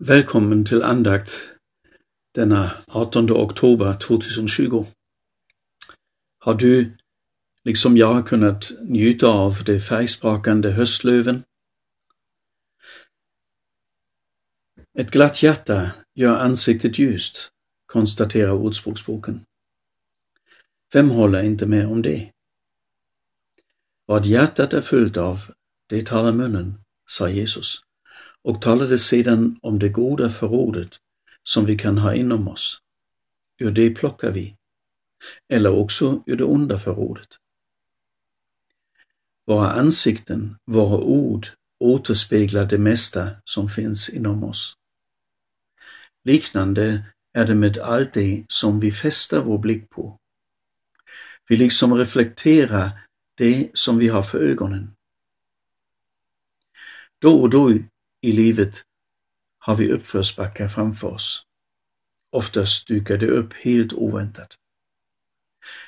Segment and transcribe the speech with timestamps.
[0.00, 1.30] Välkommen till andakt
[2.34, 4.86] denna 18 oktober 2020.
[6.38, 6.96] Har du,
[7.64, 11.42] liksom jag, kunnat njuta av de färgsprakande höstlöven?
[14.98, 17.50] Ett glatt hjärta gör ansiktet ljust,
[17.86, 19.44] konstaterar Ordspråksboken.
[20.92, 22.32] Vem håller inte med om det?
[24.06, 25.40] Vad hjärtat är fullt av,
[25.88, 26.74] det talar munnen,
[27.06, 27.87] sa Jesus
[28.42, 30.90] och talade sedan om det goda förrådet
[31.42, 32.82] som vi kan ha inom oss.
[33.58, 34.56] Ur det plockar vi,
[35.48, 37.28] eller också ur det onda förrådet.
[39.46, 44.76] Våra ansikten, våra ord återspeglar det mesta som finns inom oss.
[46.24, 50.18] Liknande är det med allt det som vi fäster vår blick på.
[51.48, 52.90] Vi liksom reflekterar
[53.34, 54.94] det som vi har för ögonen.
[57.18, 57.72] Då och då
[58.20, 58.84] i livet
[59.58, 61.42] har vi uppförsbackar framför oss.
[62.30, 64.54] Oftast dyker det upp helt oväntat.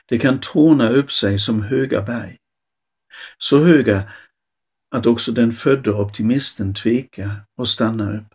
[0.07, 2.39] Det kan torna upp sig som höga berg.
[3.39, 4.13] Så höga
[4.91, 8.35] att också den födde optimisten tvekar och stannar upp.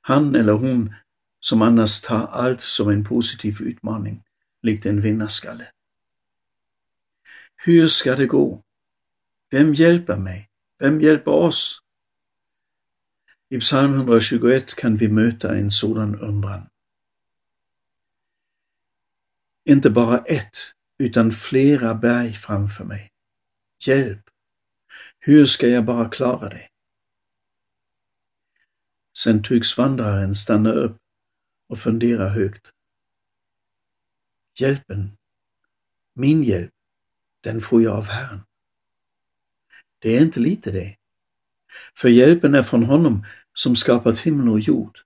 [0.00, 0.94] Han eller hon
[1.40, 4.22] som annars tar allt som en positiv utmaning,
[4.62, 5.66] likt en vinnarskalle.
[7.56, 8.62] Hur ska det gå?
[9.50, 10.48] Vem hjälper mig?
[10.78, 11.82] Vem hjälper oss?
[13.52, 16.68] I psalm 121 kan vi möta en sådan undran.
[19.64, 20.56] Inte bara ett,
[20.98, 23.12] utan flera berg framför mig.
[23.80, 24.30] Hjälp!
[25.18, 26.68] Hur ska jag bara klara det?
[29.16, 30.96] Sen tycks vandraren stanna upp
[31.68, 32.72] och fundera högt.
[34.54, 35.16] Hjälpen,
[36.14, 36.74] min hjälp,
[37.40, 38.40] den får jag av Herren.
[39.98, 40.96] Det är inte lite det.
[41.94, 44.98] För hjälpen är från honom som skapat himmel och jord.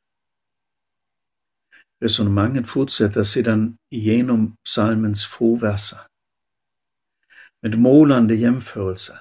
[2.00, 6.00] Resonemanget fortsätter sedan igenom psalmens få verser.
[7.60, 9.18] Med målande jämförelser,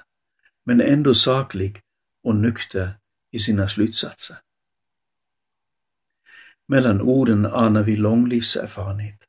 [0.63, 1.81] men ändå saklig
[2.23, 2.93] och nykter
[3.31, 4.37] i sina slutsatser.
[6.67, 9.23] Mellan orden anar vi lång livserfarenhet.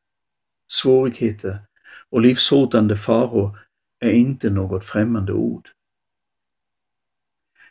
[0.68, 1.58] Svårigheter
[2.10, 3.58] och livshotande faror
[3.98, 5.68] är inte något främmande ord.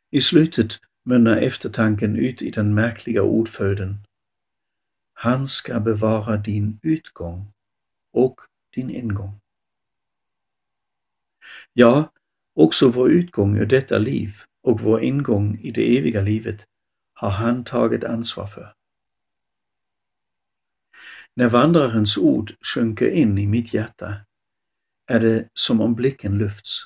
[0.09, 0.71] I slutet
[1.07, 3.97] mynnar eftertanken ut i den märkliga ordföljden.
[5.13, 7.53] Han ska bevara din utgång
[8.11, 8.41] och
[8.75, 9.39] din ingång.
[11.73, 12.11] Ja,
[12.53, 16.67] också vår utgång ur detta liv och vår ingång i det eviga livet
[17.13, 18.73] har han tagit ansvar för.
[21.33, 24.15] När vandrarens ord sjunker in i mitt hjärta
[25.07, 26.85] är det som om blicken lyfts.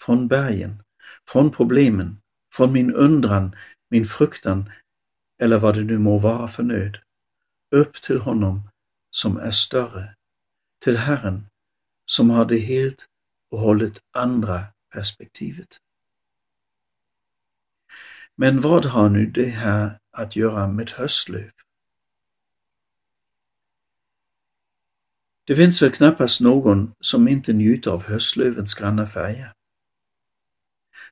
[0.00, 0.82] Från bergen,
[1.26, 2.20] från problemen,
[2.58, 3.56] från min undran,
[3.88, 4.70] min fruktan
[5.38, 6.98] eller vad det nu må vara för nöd,
[7.70, 8.70] upp till honom
[9.10, 10.14] som är större,
[10.78, 11.46] till Herren
[12.06, 13.06] som har det helt
[13.50, 15.76] och hållet andra perspektivet.
[18.34, 21.50] Men vad har nu det här att göra med höstlöv?
[25.44, 29.52] Det finns väl knappast någon som inte njuter av höstlövens granna färger.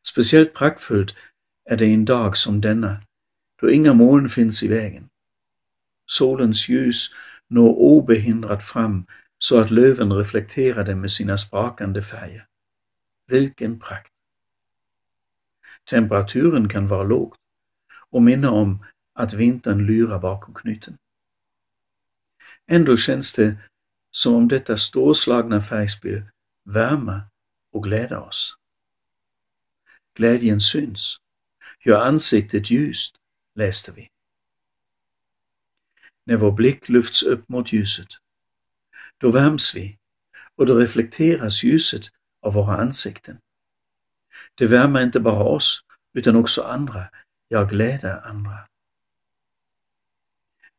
[0.03, 1.15] Speciellt praktfullt
[1.67, 3.01] är det en dag som denna,
[3.61, 5.09] då inga moln finns i vägen.
[6.07, 7.11] Solens ljus
[7.49, 9.07] når obehindrat fram
[9.39, 12.47] så att löven reflekterar det med sina sprakande färger.
[13.27, 14.13] Vilken prakt!
[15.91, 17.35] Temperaturen kan vara låg
[18.11, 20.99] och minna om att vintern lyrar bakom knuten.
[22.67, 23.57] Ändå känns det
[24.11, 26.23] som om detta storslagna färgspel
[26.65, 27.21] värmer
[27.73, 28.57] och gläder oss.
[30.15, 31.21] Glädjen syns
[31.87, 33.15] Gör ansiktet ljust,
[33.55, 34.09] läste vi.
[36.25, 38.09] När vår blick lyfts upp mot ljuset,
[39.19, 39.99] då värms vi
[40.55, 42.03] och då reflekteras ljuset
[42.41, 43.39] av våra ansikten.
[44.55, 47.09] Det värmer inte bara oss, utan också andra,
[47.49, 48.69] ja, gläder andra.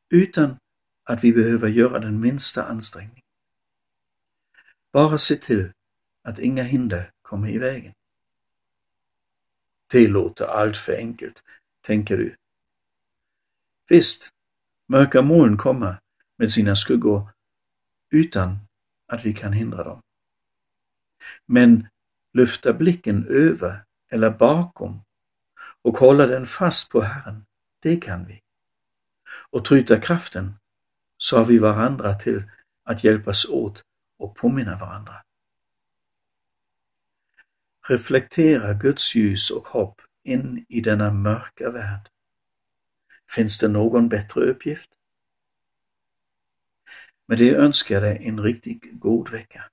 [0.09, 0.57] Utan
[1.04, 3.24] att vi behöver göra den minsta ansträngning.
[4.92, 5.71] Bara se till
[6.21, 7.94] att inga hinder kommer i vägen.
[9.88, 11.44] Det låter alltför enkelt,
[11.81, 12.36] tänker du.
[13.89, 14.30] Visst,
[14.88, 16.00] mörka moln kommer
[16.38, 17.30] med sina skuggor
[18.10, 18.57] utan
[19.07, 20.01] att vi kan hindra dem.
[21.45, 21.88] Men
[22.34, 25.01] lyfta blicken över eller bakom
[25.81, 27.45] och hålla den fast på Herren,
[27.81, 28.42] det kan vi.
[29.50, 30.54] Och tryta kraften
[31.18, 32.44] så har vi varandra till
[32.83, 33.83] att hjälpas åt
[34.18, 35.24] och påminna varandra
[37.89, 42.10] reflektera Guds ljus och hopp in i denna mörka värld.
[43.36, 44.89] Finns det någon bättre uppgift?
[47.28, 49.63] Med det önskar jag dig en riktigt god vecka.